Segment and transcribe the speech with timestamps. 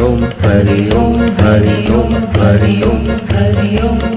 [0.00, 1.12] Om, Hari Om.
[1.42, 4.11] Hari Om, Hari Om, Hari Om.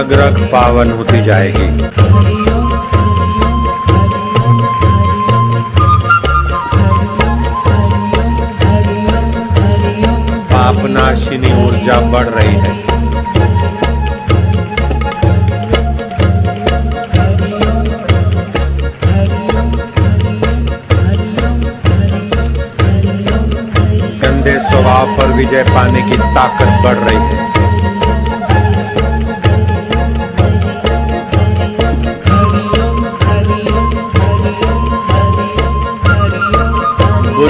[0.00, 1.66] रग रग पावन होती जाएगी।
[10.52, 12.72] पापनाशिनी ऊर्जा बढ़ रही है।
[24.22, 27.49] गंदे स्वभाव पर विजय पाने की ताकत बढ़ रही है।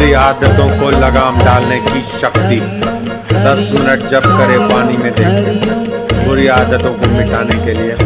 [0.00, 2.56] बुरी आदतों को लगाम डालने की शक्ति।
[3.34, 7.96] दस मिनट जब करे पानी में देखे बुरी आदतों को मिटाने के लिए।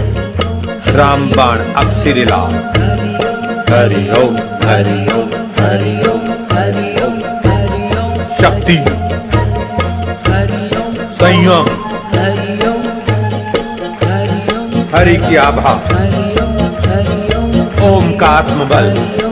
[0.97, 2.37] रामबाण अक्षिरिला
[3.71, 4.35] हरि ओम
[4.69, 7.21] हरि ओम हरि ओम हरि ओम
[8.43, 8.79] शक्ति।
[11.23, 11.67] संयम।
[14.97, 15.75] हरि की आभा।
[17.89, 19.24] ओम का आत्मबल।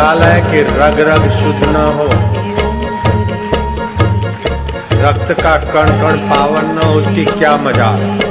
[0.00, 2.04] मजाल है कि रग रग शुद्ध न हो।
[5.08, 7.88] रक्त का कण कण पावन न हो, उसकी क्या मज़ा?
[7.88, 8.29] हरि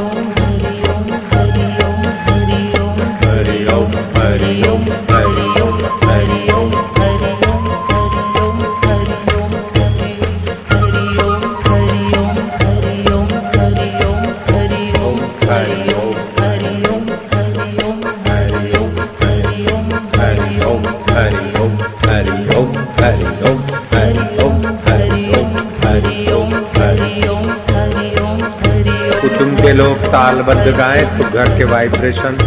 [30.09, 32.38] तालबद्ध गाएँ तो घर के वाइब्रेशन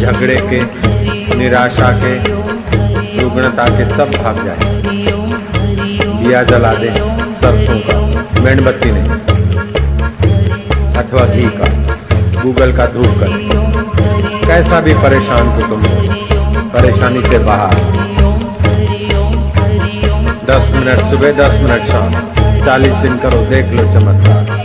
[0.00, 0.60] झगड़े के,
[1.38, 2.14] निराशा के
[3.22, 4.72] रुग्णता के सब भाग जाए।
[6.22, 6.90] दिया जला दे
[7.40, 7.98] सरसों का,
[8.42, 9.10] मेणबत्ती नहीं।
[10.94, 11.68] अथवा घी का,
[12.42, 13.30] गूगल का धूप कर
[14.46, 15.82] कैसा भी परेशान को तुम
[16.70, 17.74] परेशानी से बाहर।
[20.46, 22.12] दस मिनट सुबह, दस मिनट शाम।
[22.66, 24.55] चालीस दिन करो, देख लो चमत्कार।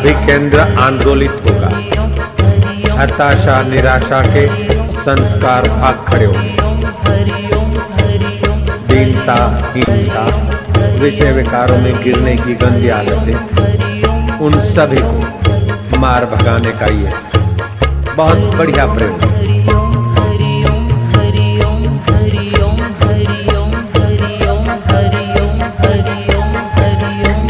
[0.00, 1.68] नाभि केंद्र आंदोलित होगा
[3.00, 4.46] हताशा, निराशा के
[5.00, 6.56] संस्कार भाग खड़े होंगे
[8.88, 9.36] दीनता,
[9.74, 10.24] हीनता,
[11.00, 17.12] विषय विकारों में गिरने की गंदी आदतें, उन सभी को मार भगाने का ये
[18.16, 19.39] बहुत बढ़िया प्रयोग है।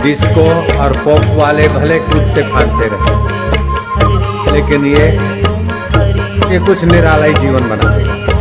[0.03, 0.45] डिस्को
[0.79, 5.07] और पॉप वाले भले कूदते फांदते रहे। लेकिन ये
[6.53, 8.40] ये कुछ निराला ही जीवन बना। देगा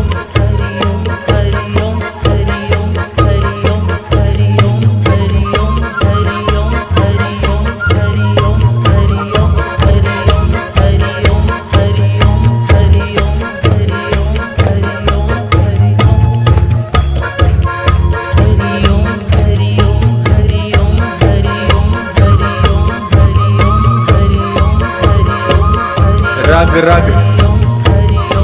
[26.59, 27.05] रग रग।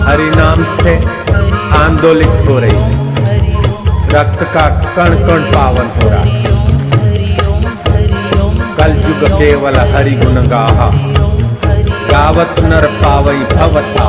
[0.07, 0.93] हरि नाम से
[1.77, 2.77] आंदोलित हो रही
[4.09, 4.65] रक्त का
[4.95, 6.23] कण कण पावन हो रहा
[8.75, 10.89] कल युग केवल हरि गुण गाहा।
[12.11, 14.07] गावत नर पावई भवता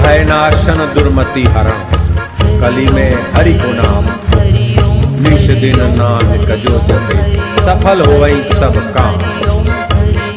[0.00, 1.84] भयनाशन दुर्मति हरण।
[2.60, 4.04] कली में हरि को नाम।
[5.20, 8.26] निश दिन नाम कजो जपे सफल हो
[8.60, 9.35] सब काम।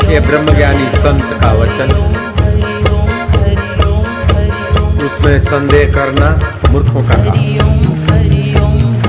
[0.10, 1.92] ये ब्रह्मज्ञानी संत का वचन
[5.06, 6.30] उसमें संदेह करना
[6.72, 7.38] मूर्खों का काम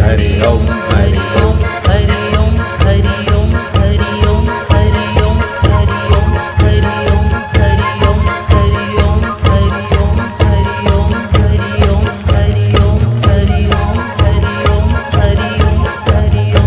[0.01, 1.59] हरि ओम हरि ओम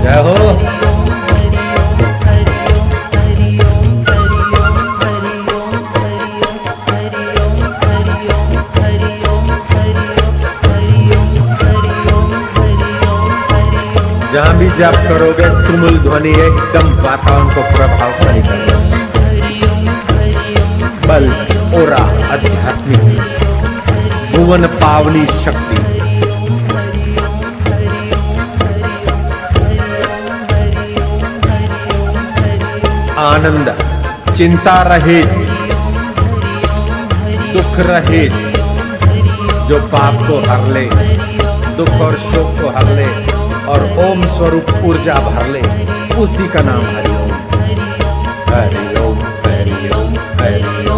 [0.03, 0.62] जय हो
[14.77, 18.77] जप करोगे, तुमुल ध्वनि एकदम वातावरण को प्रभावशाली करेगा
[21.07, 21.25] बल
[21.73, 22.01] ओरा
[22.33, 23.03] आध्यात्मिक
[24.31, 25.81] भुवन पावनी शक्ति।
[33.19, 33.75] आनंद,
[34.37, 35.21] चिंता रहे,
[37.53, 38.23] दुख रहे,
[39.69, 40.85] जो पाप को हर ले,
[41.77, 43.07] दुख और शोक को हर ले।
[43.68, 45.62] और ओम स्वरूप ऊर्जा भर ले।
[46.15, 47.31] उसी का नाम हरिओम।
[48.54, 50.93] हरिओम हरि ओम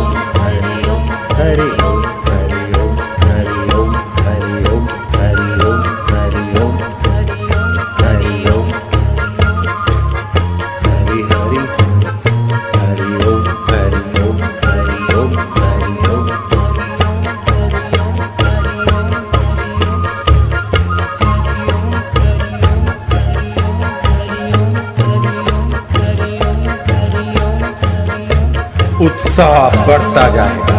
[29.35, 30.75] उत्साह बढ़ता जाएगा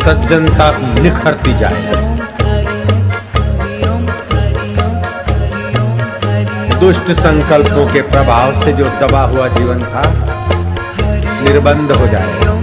[0.00, 0.66] सज्जनता
[1.02, 2.06] निखरती जाएगी
[6.80, 10.02] दुष्ट संकल्पों के प्रभाव से जो दबा हुआ जीवन था,
[11.42, 12.56] निर्बंध हो जाएगा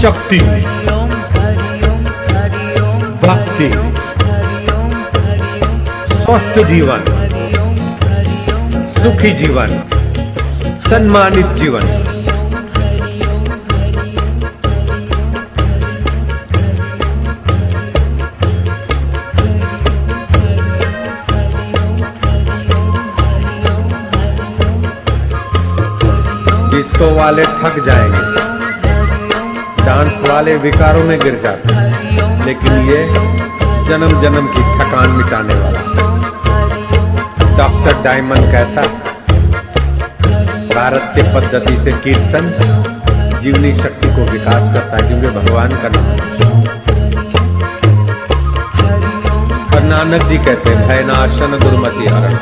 [0.00, 0.38] शक्ति,
[3.26, 4.03] भक्ति।
[6.34, 6.98] स्वस्थ जीवन,
[8.98, 9.66] सुखी जीवन
[10.80, 11.80] सम्मानित जीवन।
[26.70, 28.18] डिस्को वाले थक जाएँगे।
[29.84, 33.34] डांस वाले विकारों में गिर जाते हैं। लेकिन ये
[33.84, 36.13] जन्म जन्म की थकान मिटाने वाला
[37.58, 38.82] डॉक्टर डायमंड कहता,
[40.74, 42.46] भारत के पद्धति से कीर्तन
[43.42, 46.06] जीवनी शक्ति को विकास करता है क्योंकि भगवान का नाम
[49.74, 52.36] और नानक जी कहते भयनाशन दुर्मति हरण।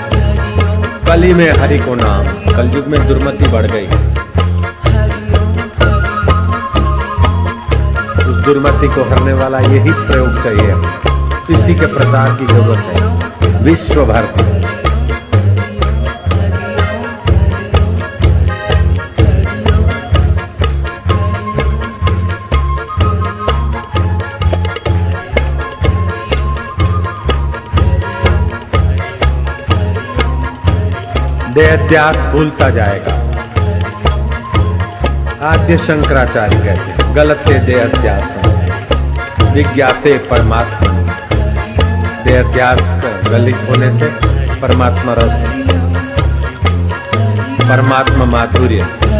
[1.06, 2.26] कली में हरि को नाम,
[2.56, 3.86] कलयुग में दुर्मति बढ़ गई।
[8.24, 10.74] उस दुर्मति को हरने वाला यही प्रयोग चाहिए।
[11.50, 14.24] इसी के प्रचार की ज़रूरत है। विश्व भर
[31.54, 33.12] की त्याग भूलता जाएगा।
[35.48, 38.46] आद्य शंकराचार्य कहते गलत है देहाध्यास
[39.52, 40.92] विज्ञाते परमात्मा।
[42.24, 42.78] देहत्यास
[43.28, 44.06] गलित होने से
[44.60, 45.62] परमात्मा रस।
[47.68, 49.11] परमात्मा माधुर्य।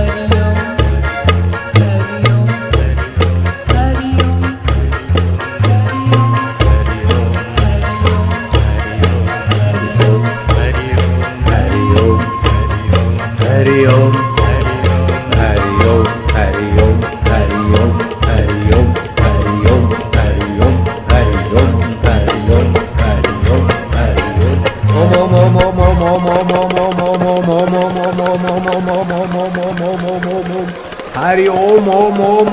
[31.33, 32.52] हरि ओम ओम ओम।